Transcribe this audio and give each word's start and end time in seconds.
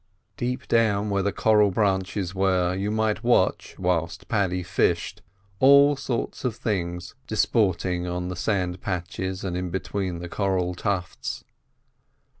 Deep 0.35 0.67
down 0.67 1.11
where 1.11 1.21
the 1.21 1.31
coral 1.31 1.69
branches 1.69 2.33
were 2.33 2.73
you 2.73 2.89
might 2.89 3.23
watch, 3.23 3.75
whilst 3.77 4.27
Paddy 4.27 4.63
fished, 4.63 5.21
all 5.59 5.95
sorts 5.95 6.43
of 6.43 6.55
things 6.55 7.13
disporting 7.27 8.07
on 8.07 8.27
the 8.27 8.35
sand 8.35 8.81
patches 8.81 9.43
and 9.43 9.71
between 9.71 10.17
the 10.17 10.27
coral 10.27 10.73
tufts. 10.73 11.43